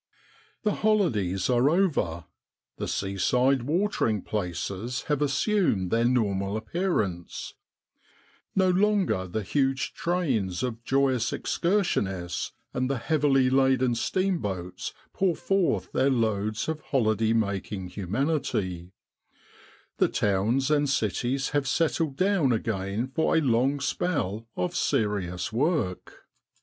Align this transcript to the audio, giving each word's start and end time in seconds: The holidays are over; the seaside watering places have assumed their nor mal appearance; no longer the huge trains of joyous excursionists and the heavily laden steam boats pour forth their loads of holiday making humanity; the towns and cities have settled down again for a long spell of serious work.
The 0.63 0.77
holidays 0.77 1.47
are 1.47 1.69
over; 1.69 2.25
the 2.77 2.87
seaside 2.87 3.61
watering 3.61 4.23
places 4.23 5.03
have 5.09 5.21
assumed 5.21 5.91
their 5.91 6.05
nor 6.05 6.33
mal 6.33 6.57
appearance; 6.57 7.53
no 8.55 8.71
longer 8.71 9.27
the 9.27 9.43
huge 9.43 9.93
trains 9.93 10.63
of 10.63 10.83
joyous 10.83 11.31
excursionists 11.31 12.51
and 12.73 12.89
the 12.89 12.97
heavily 12.97 13.51
laden 13.51 13.93
steam 13.93 14.39
boats 14.39 14.91
pour 15.13 15.35
forth 15.35 15.91
their 15.91 16.09
loads 16.09 16.67
of 16.67 16.79
holiday 16.81 17.33
making 17.33 17.89
humanity; 17.89 18.93
the 19.97 20.09
towns 20.09 20.71
and 20.71 20.89
cities 20.89 21.49
have 21.49 21.67
settled 21.67 22.15
down 22.15 22.51
again 22.51 23.05
for 23.13 23.37
a 23.37 23.41
long 23.41 23.79
spell 23.79 24.47
of 24.57 24.75
serious 24.75 25.53
work. 25.53 26.25